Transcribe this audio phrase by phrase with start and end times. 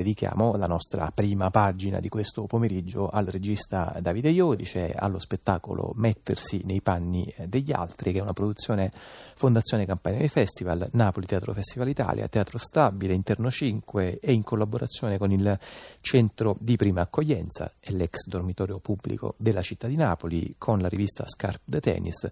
[0.00, 6.62] Dedichiamo la nostra prima pagina di questo pomeriggio al regista Davide Iodice, allo spettacolo Mettersi
[6.64, 11.88] nei panni degli altri, che è una produzione Fondazione Campania dei Festival, Napoli Teatro Festival
[11.88, 15.58] Italia, Teatro Stabile, Interno 5 e in collaborazione con il
[16.00, 21.28] Centro di Prima Accoglienza e l'ex dormitorio pubblico della città di Napoli, con la rivista
[21.28, 22.26] Scarp de Tennis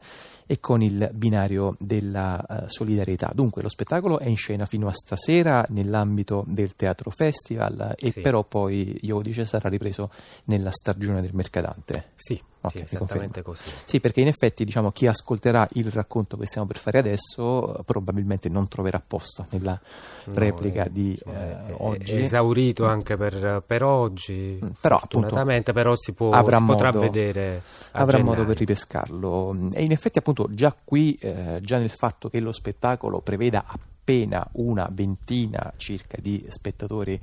[0.47, 3.31] e con il binario della uh, solidarietà.
[3.35, 8.11] Dunque lo spettacolo è in scena fino a stasera nell'ambito del Teatro Festival festival e
[8.13, 8.21] sì.
[8.21, 10.11] però poi Iodice sarà ripreso
[10.45, 12.13] nella stagione del Mercatante.
[12.15, 13.71] Sì, okay, sì esattamente così.
[13.85, 18.49] Sì, perché in effetti diciamo, chi ascolterà il racconto che stiamo per fare adesso probabilmente
[18.49, 19.79] non troverà posto nella
[20.25, 22.13] no, replica è, di eh, oggi.
[22.13, 26.61] È esaurito anche per, per oggi, mm, però, fortunatamente, appunto, però si, può, si potrà
[26.61, 29.71] modo, vedere Avrà modo per ripescarlo.
[29.73, 33.65] E in effetti appunto già qui, eh, già nel fatto che lo spettacolo preveda
[34.09, 37.21] appena una ventina circa di spettatori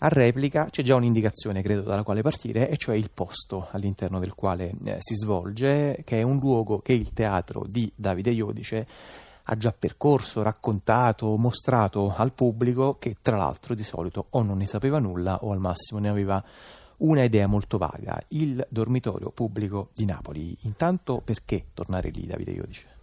[0.00, 4.34] a replica c'è già un'indicazione, credo, dalla quale partire, e cioè il posto all'interno del
[4.34, 8.86] quale eh, si svolge, che è un luogo che il teatro di Davide Iodice
[9.44, 14.66] ha già percorso, raccontato, mostrato al pubblico che tra l'altro di solito o non ne
[14.66, 16.44] sapeva nulla o al massimo ne aveva
[16.98, 20.54] una idea molto vaga, il dormitorio pubblico di Napoli.
[20.62, 22.93] Intanto perché tornare lì Davide Iodice?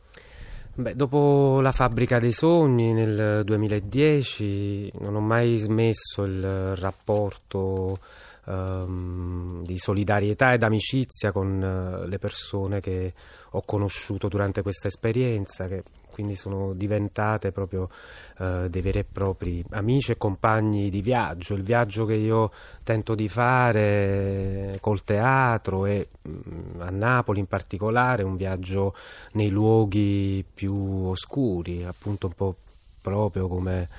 [0.74, 8.00] Beh, dopo la fabbrica dei sogni nel 2010 non ho mai smesso il rapporto
[8.46, 13.14] um, di solidarietà ed amicizia con uh, le persone che
[13.52, 15.84] ho conosciuto durante questa esperienza, che
[16.22, 17.90] quindi sono diventate proprio
[18.38, 21.56] uh, dei veri e propri amici e compagni di viaggio.
[21.56, 22.52] Il viaggio che io
[22.84, 28.94] tento di fare col teatro e um, a Napoli in particolare, un viaggio
[29.34, 32.56] nei luoghi più oscuri, appunto un po'
[33.02, 33.90] proprio come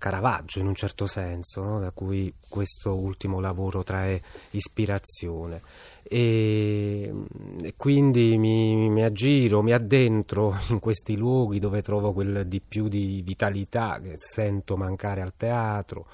[0.00, 1.78] Caravaggio in un certo senso, no?
[1.78, 4.20] da cui questo ultimo lavoro trae
[4.52, 5.60] ispirazione.
[6.02, 7.12] E,
[7.60, 12.88] e quindi mi, mi, aggiro, mi addentro in questi luoghi dove trovo quel di più
[12.88, 16.06] di vitalità che sento mancare al teatro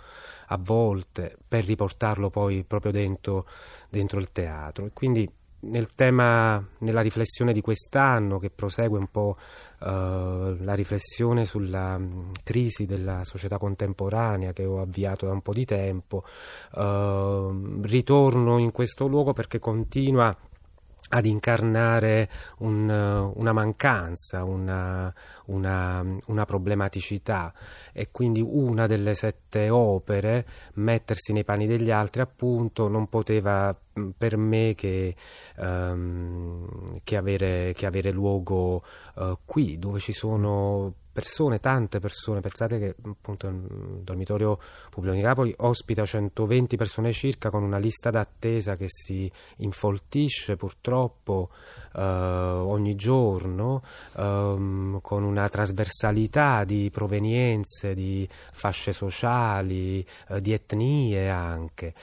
[0.49, 3.47] a volte per riportarlo poi proprio dentro,
[3.89, 4.87] dentro il teatro.
[4.87, 5.31] E quindi
[5.61, 9.37] nel tema, nella riflessione di quest'anno che prosegue un po'
[9.81, 15.53] uh, la riflessione sulla um, crisi della società contemporanea che ho avviato da un po'
[15.53, 16.25] di tempo,
[16.75, 20.35] uh, ritorno in questo luogo perché continua
[21.09, 22.29] ad incarnare
[22.59, 25.13] un, una mancanza, una,
[25.47, 27.53] una, una, problematicità.
[27.93, 33.77] E quindi una delle sette opere, mettersi nei panni degli altri, appunto, non poteva
[34.17, 35.15] per me che,
[35.57, 38.83] um, che, avere, che avere, luogo
[39.15, 44.59] uh, qui, dove ci sono persone, tante persone, pensate che appunto il dormitorio
[44.91, 51.49] pubblico di Napoli ospita 120 persone circa con una lista d'attesa che si infoltisce purtroppo
[51.95, 53.83] eh, ogni giorno
[54.15, 61.95] ehm, con una trasversalità di provenienze, di fasce sociali, eh, di etnie anche.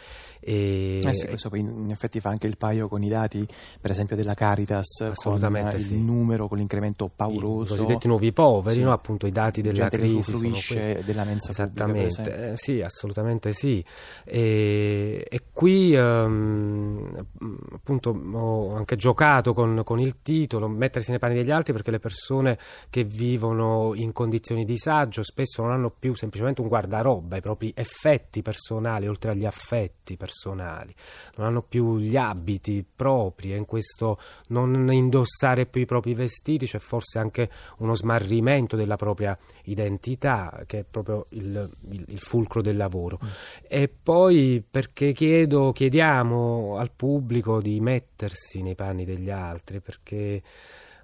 [0.45, 3.47] E, eh sì, questo poi in effetti fa anche il paio con i dati,
[3.79, 5.93] per esempio, della Caritas, assolutamente con sì.
[5.93, 7.75] il numero, con l'incremento pauroso.
[7.75, 8.81] I cosiddetti nuovi poveri, sì.
[8.81, 8.91] no?
[8.91, 10.13] appunto i dati della Gente crisi.
[10.13, 13.83] Che usufruisce della mensa Esattamente, eh, sì, assolutamente sì.
[14.25, 17.25] E, e qui um,
[17.73, 21.99] appunto ho anche giocato con, con il titolo, mettersi nei panni degli altri, perché le
[21.99, 22.57] persone
[22.89, 27.71] che vivono in condizioni di disagio spesso non hanno più semplicemente un guardaroba, i propri
[27.75, 30.93] effetti personali, oltre agli affetti personali personali,
[31.35, 34.17] non hanno più gli abiti propri e in questo
[34.47, 40.79] non indossare più i propri vestiti c'è forse anche uno smarrimento della propria identità che
[40.79, 43.19] è proprio il, il, il fulcro del lavoro.
[43.23, 43.27] Mm.
[43.67, 50.41] E poi perché chiedo, chiediamo al pubblico di mettersi nei panni degli altri perché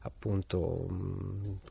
[0.01, 0.88] appunto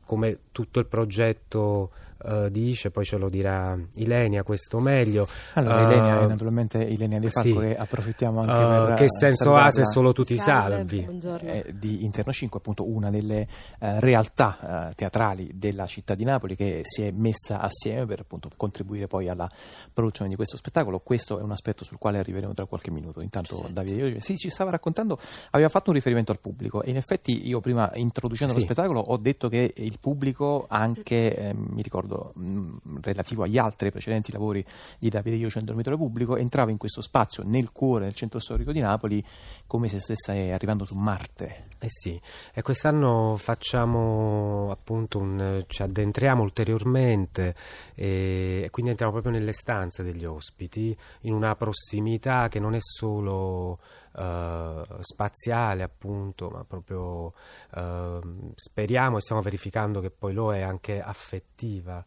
[0.05, 1.91] come tutto il progetto
[2.23, 5.27] uh, dice, poi ce lo dirà Ilenia questo meglio.
[5.53, 7.65] Allora, uh, Ilenia è naturalmente Ilenia Di Falco sì.
[7.65, 11.07] e approfittiamo anche uh, per Che senso ha se solo tu ti salvi?
[11.41, 13.47] Eh, di Interno 5, appunto una delle
[13.79, 19.07] uh, realtà teatrali della città di Napoli che si è messa assieme per appunto contribuire
[19.07, 19.49] poi alla
[19.93, 20.99] produzione di questo spettacolo.
[20.99, 23.21] Questo è un aspetto sul quale arriveremo tra qualche minuto.
[23.21, 23.73] Intanto certo.
[23.73, 25.17] Davide sì, ci stava raccontando,
[25.51, 28.59] aveva fatto un riferimento al pubblico e in effetti io prima introducendo sì.
[28.59, 33.57] lo spettacolo ho detto che il pubblico anche, eh, mi ricordo, ricordo, mh, relativo agli
[33.57, 34.65] altri precedenti lavori
[34.97, 38.71] di Davide Io un dormitorio pubblico, entrava in questo spazio nel cuore, nel centro storico
[38.71, 39.23] di Napoli,
[39.67, 41.67] come se stesse arrivando su Marte.
[41.79, 42.19] Eh sì,
[42.53, 47.55] e quest'anno facciamo appunto un, ci addentriamo ulteriormente
[47.95, 52.79] e, e quindi entriamo proprio nelle stanze degli ospiti in una prossimità che non è
[52.81, 53.79] solo
[54.11, 57.31] Uh, spaziale appunto, ma proprio
[57.75, 62.03] uh, speriamo e stiamo verificando che poi lo è anche affettiva.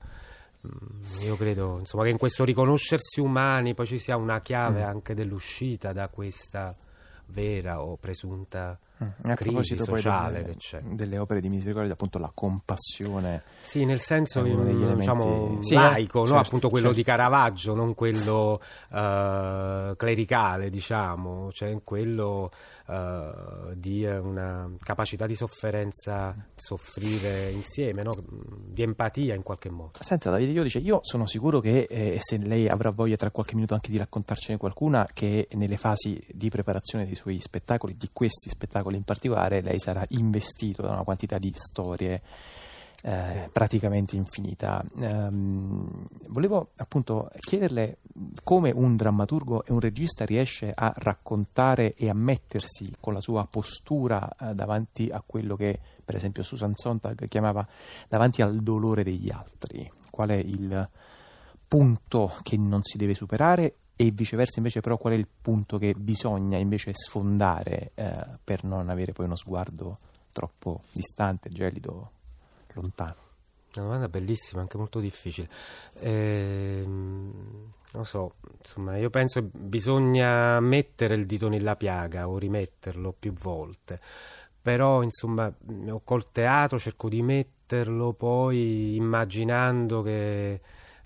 [0.66, 4.88] Mm, io credo insomma, che in questo riconoscersi umani poi ci sia una chiave mm.
[4.88, 6.74] anche dell'uscita da questa
[7.26, 8.78] vera o presunta.
[9.22, 10.80] A crisi sociale delle, che c'è.
[10.80, 13.42] Delle opere di misericordia, appunto la compassione.
[13.60, 16.40] Sì, nel senso in, diciamo, sì, laico, certo, no?
[16.40, 17.00] appunto quello certo.
[17.00, 18.60] di Caravaggio, non quello
[18.90, 22.50] uh, clericale, diciamo, cioè quello
[22.86, 28.10] uh, di una capacità di sofferenza, soffrire insieme, no?
[28.66, 29.92] di empatia in qualche modo.
[30.00, 33.54] Senta Davide, io dice, io sono sicuro che eh, se lei avrà voglia tra qualche
[33.54, 38.48] minuto anche di raccontarcene qualcuna, che nelle fasi di preparazione dei suoi spettacoli, di questi
[38.48, 42.22] spettacoli in particolare, lei sarà investito da una quantità di storie
[43.04, 44.84] eh, praticamente infinita.
[44.92, 47.98] Um, volevo appunto chiederle
[48.44, 53.44] come un drammaturgo e un regista riesce a raccontare e a mettersi con la sua
[53.46, 57.66] postura eh, davanti a quello che per esempio Susan Sontag chiamava
[58.08, 59.90] davanti al dolore degli altri.
[60.10, 60.88] Qual è il
[61.66, 65.94] punto che non si deve superare e viceversa invece però qual è il punto che
[65.96, 69.98] bisogna invece sfondare eh, per non avere poi uno sguardo
[70.32, 72.10] troppo distante, gelido,
[72.72, 73.30] lontano?
[73.74, 75.48] Una domanda bellissima, anche molto difficile.
[76.00, 83.14] Ehm, non so, insomma, io penso che bisogna mettere il dito nella piaga o rimetterlo
[83.18, 84.00] più volte.
[84.60, 85.52] Però, insomma,
[86.04, 90.60] col teatro cerco di metterlo poi immaginando che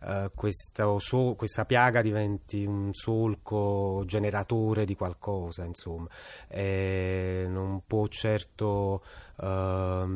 [0.06, 6.08] uh, questa, so, questa, piaga diventi un solco generatore di qualcosa, insomma.
[6.48, 9.02] E non può certo
[9.36, 10.08] uh,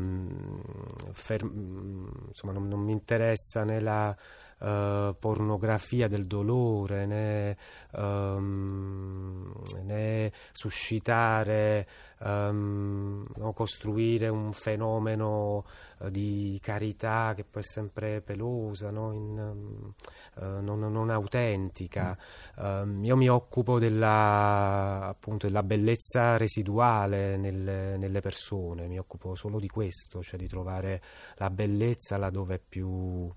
[1.12, 4.16] fer- insomma, non, non mi interessa né la
[4.60, 7.56] uh, pornografia del dolore né,
[7.92, 9.52] um,
[9.82, 11.86] né suscitare
[12.18, 15.64] um, no, costruire un fenomeno
[15.98, 19.12] uh, di carità che poi è sempre pelosa no?
[19.12, 19.92] In, um,
[20.42, 22.16] uh, non, non, autentica
[22.60, 23.04] mm.
[23.04, 29.68] io mi occupo della, appunto, della bellezza residuale nelle, nelle persone mi occupo solo di
[29.68, 31.02] questo cioè di trovare
[31.36, 33.30] la bellezza laddove è più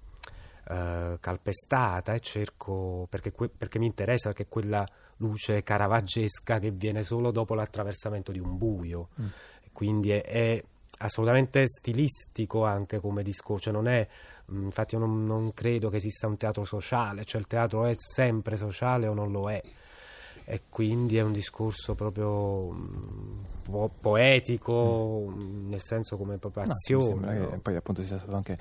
[0.69, 4.85] eh, calpestata e cerco, perché, que- perché, mi interessa, perché quella
[5.17, 9.09] luce caravaggesca che viene solo dopo l'attraversamento di un buio.
[9.21, 9.27] Mm.
[9.71, 10.63] Quindi è, è,
[10.99, 14.07] assolutamente stilistico anche come discorso, cioè non è,
[14.51, 17.93] mm, infatti io non, non credo che esista un teatro sociale, cioè il teatro è
[17.97, 19.61] sempre sociale o non lo è
[20.45, 25.69] e quindi è un discorso proprio mm, po- poetico mm.
[25.69, 27.59] nel senso come proprio azione no, no?
[27.61, 28.57] poi appunto sia stato anche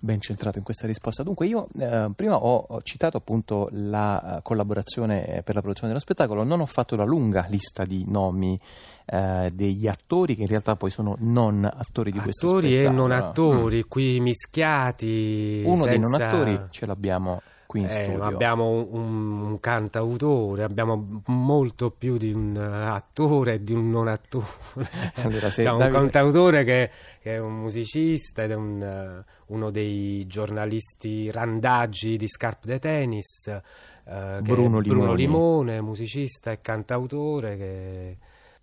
[0.00, 4.42] ben centrato in questa risposta dunque io eh, prima ho, ho, citato appunto la uh,
[4.42, 8.58] collaborazione per la produzione dello spettacolo non ho fatto la lunga lista di nomi
[9.06, 12.84] eh, degli attori che in realtà poi sono non attori di attori questo spettacolo attori
[12.84, 13.88] e non attori mm.
[13.88, 15.90] qui mischiati uno senza...
[15.90, 17.40] dei non attori ce l'abbiamo
[17.70, 18.24] qui in eh, studio.
[18.24, 24.48] Abbiamo un, un, cantautore, abbiamo molto più di un attore e di un non attore.
[25.22, 25.96] Allora, abbiamo Davide...
[25.96, 26.90] un cantautore che,
[27.20, 32.78] che, è un musicista ed è un, uh, uno dei giornalisti randaggi di Scarpe de
[32.80, 33.60] Tennis.
[34.04, 38.18] Uh, Bruno, Bruno Limone, musicista e cantautore che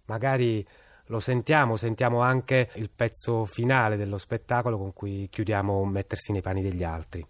[0.06, 0.68] magari
[1.06, 6.62] lo sentiamo, sentiamo anche il pezzo finale dello spettacolo con cui chiudiamo Mettersi nei panni
[6.62, 7.26] degli altri.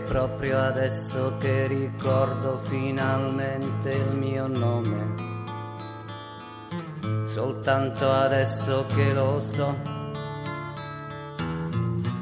[0.00, 5.14] Proprio adesso che ricordo finalmente il mio nome.
[7.24, 9.76] Soltanto adesso che lo so,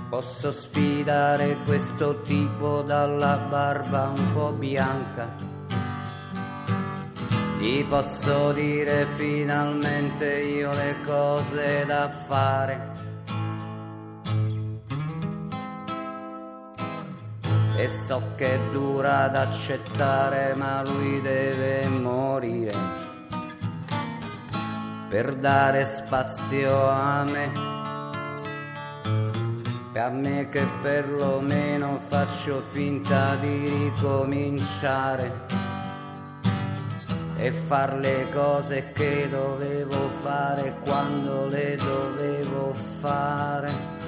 [0.08, 5.50] posso sfidare questo tipo dalla barba un po' bianca.
[7.58, 12.91] Gli posso dire finalmente io le cose da fare
[17.82, 22.72] e so che è dura da accettare ma lui deve morire
[25.08, 27.50] per dare spazio a me
[29.98, 35.46] a me che perlomeno faccio finta di ricominciare
[37.36, 44.01] e far le cose che dovevo fare quando le dovevo fare.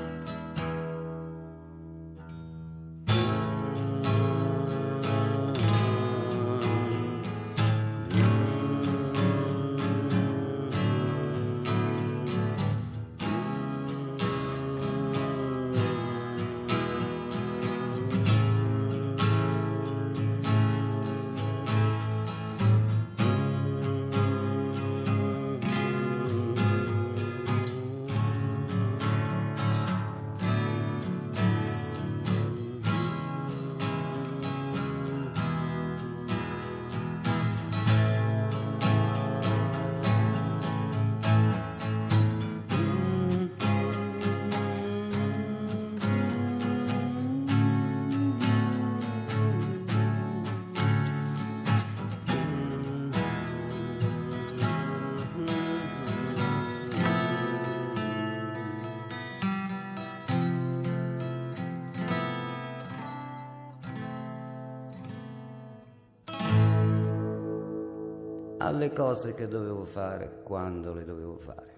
[68.64, 71.73] Alle cose che dovevo fare quando le dovevo fare.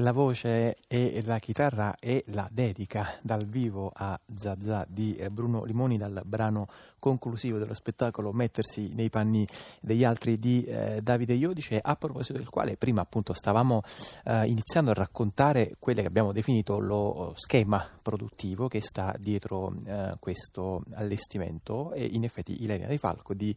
[0.00, 5.64] La voce e la chitarra e la dedica dal vivo a Zazà di eh, Bruno
[5.64, 6.68] Limoni dal brano
[7.00, 9.44] conclusivo dello spettacolo Mettersi nei panni
[9.80, 13.82] degli altri di eh, Davide Iodice, a proposito del quale prima appunto stavamo
[14.24, 20.14] eh, iniziando a raccontare quello che abbiamo definito lo schema produttivo che sta dietro eh,
[20.20, 23.54] questo allestimento e in effetti Ilenia Di Falco di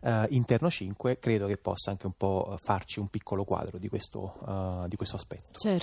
[0.00, 4.34] eh, Interno 5 credo che possa anche un po' farci un piccolo quadro di questo,
[4.46, 5.58] uh, di questo aspetto.
[5.58, 5.73] Certo.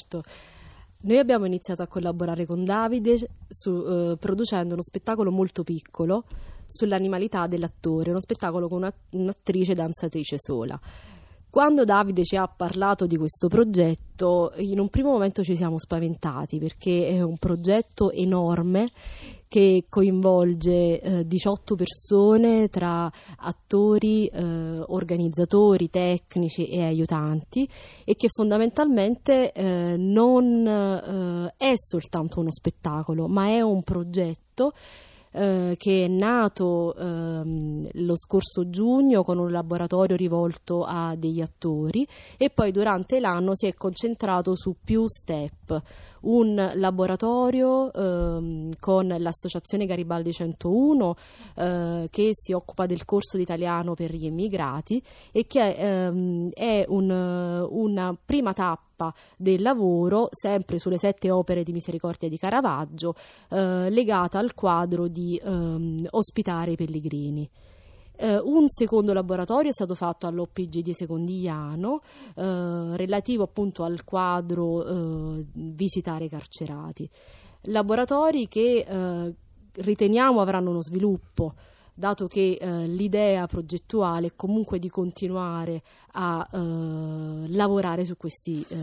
[1.03, 6.25] Noi abbiamo iniziato a collaborare con Davide su, uh, producendo uno spettacolo molto piccolo
[6.67, 10.79] sull'animalità dell'attore, uno spettacolo con una, un'attrice danzatrice sola.
[11.51, 16.59] Quando Davide ci ha parlato di questo progetto, in un primo momento ci siamo spaventati
[16.59, 18.89] perché è un progetto enorme
[19.49, 24.41] che coinvolge eh, 18 persone tra attori, eh,
[24.87, 27.67] organizzatori, tecnici e aiutanti
[28.05, 34.71] e che fondamentalmente eh, non eh, è soltanto uno spettacolo, ma è un progetto
[35.31, 42.07] eh, che è nato ehm, lo scorso giugno con un laboratorio rivolto a degli attori
[42.37, 45.81] e poi durante l'anno si è concentrato su più step
[46.21, 51.15] un laboratorio ehm, con l'associazione Garibaldi 101
[51.55, 55.01] eh, che si occupa del corso d'italiano per gli immigrati
[55.31, 57.09] e che ehm, è un,
[57.69, 63.15] una prima tappa del lavoro, sempre sulle sette opere di misericordia di Caravaggio,
[63.49, 67.49] eh, legata al quadro di ehm, ospitare i pellegrini.
[68.21, 72.01] Uh, un secondo laboratorio è stato fatto all'OPG di Secondigliano
[72.35, 77.09] uh, relativo appunto al quadro uh, visitare i carcerati.
[77.65, 78.85] Laboratori che
[79.73, 81.53] riteniamo avranno uno sviluppo
[81.93, 85.81] dato che eh, l'idea progettuale è comunque di continuare
[86.13, 86.57] a eh,
[87.47, 88.75] lavorare su questi eh,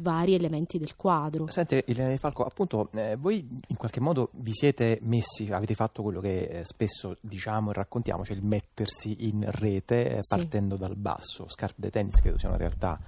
[0.00, 1.48] vari elementi del quadro.
[1.48, 6.02] Senti, Elena Di Falco, appunto, eh, voi in qualche modo vi siete messi, avete fatto
[6.02, 10.80] quello che eh, spesso diciamo e raccontiamo, cioè il mettersi in rete eh, partendo sì.
[10.80, 11.46] dal basso.
[11.48, 12.98] Scarpe de tennis credo sia una realtà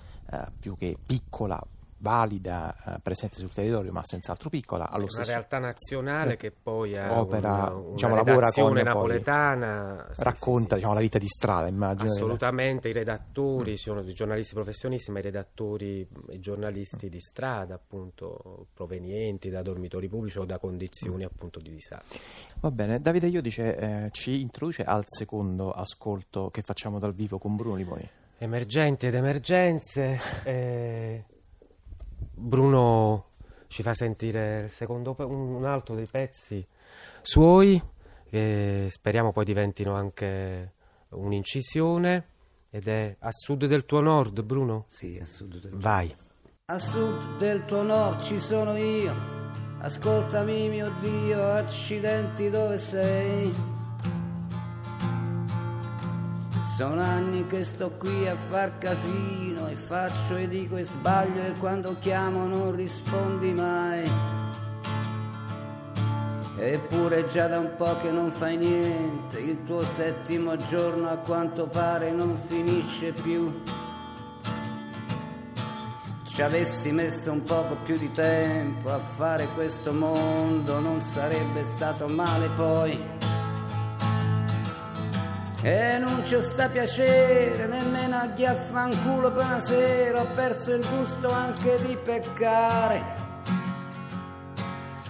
[0.61, 1.59] più che piccola,
[1.99, 4.89] valida eh, presenza sul territorio, ma senz'altro piccola.
[4.89, 10.09] Allo una realtà nazionale eh, che poi ha opera, una, una diciamo, lavora con napoletana.
[10.13, 10.75] Sì, racconta sì.
[10.77, 12.11] Diciamo, la vita di strada, immagino.
[12.11, 13.75] Assolutamente, i redattori, mm.
[13.75, 20.09] sono i giornalisti professionisti, ma i redattori, i giornalisti di strada, appunto, provenienti da dormitori
[20.09, 21.27] pubblici o da condizioni mm.
[21.27, 22.19] appunto di disagio.
[22.61, 27.39] Va bene, Davide io dice, eh, ci introduce al secondo ascolto che facciamo dal vivo
[27.39, 28.09] con Bruno Limoni.
[28.39, 30.21] Emergenti ed emergenze.
[30.45, 31.25] Eh
[32.39, 33.27] Bruno
[33.67, 36.67] ci fa sentire secondo, un altro dei pezzi
[37.21, 37.83] suoi
[38.29, 40.73] che speriamo poi diventino anche
[41.11, 42.27] un'incisione
[42.71, 44.85] ed è a sud del tuo nord Bruno?
[44.89, 46.15] Sì, a sud del tuo Vai.
[46.67, 49.15] A sud del tuo nord ci sono io,
[49.81, 53.78] ascoltami mio Dio, accidenti dove sei?
[56.79, 61.59] Sono anni che sto qui a far casino e faccio e dico e sbaglio e
[61.59, 64.09] quando chiamo non rispondi mai.
[66.57, 71.67] Eppure già da un po' che non fai niente, il tuo settimo giorno a quanto
[71.67, 73.61] pare non finisce più.
[76.27, 82.07] ci avessi messo un poco più di tempo a fare questo mondo non sarebbe stato
[82.07, 83.18] male poi.
[85.61, 90.87] E non ci sta piacere nemmeno a chi affanculo per una sera, ho perso il
[90.89, 93.27] gusto anche di peccare.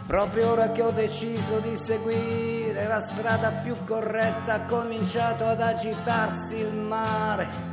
[0.06, 6.56] Proprio ora che ho deciso di seguire la strada più corretta ha cominciato ad agitarsi
[6.56, 7.68] il mare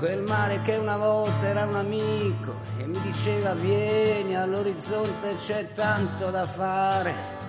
[0.00, 6.30] quel mare che una volta era un amico e mi diceva vieni all'orizzonte c'è tanto
[6.30, 7.39] da fare.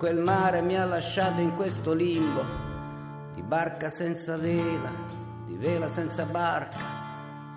[0.00, 2.42] Quel mare mi ha lasciato in questo limbo
[3.34, 4.90] di barca senza vela,
[5.46, 6.78] di vela senza barca,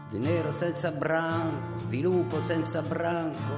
[0.09, 3.53] di nero senza branco, di lupo senza branco,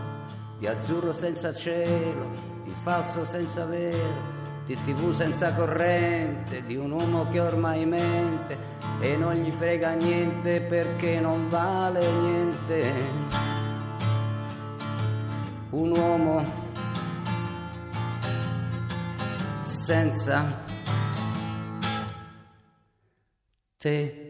[0.59, 2.29] di azzurro senza cielo,
[2.63, 4.33] di falso senza vero
[4.67, 8.55] di tv senza corrente, di un uomo che ormai mente
[8.99, 12.93] e non gli frega niente perché non vale niente.
[15.71, 16.64] Un uomo
[19.85, 20.43] senza
[23.77, 24.24] te.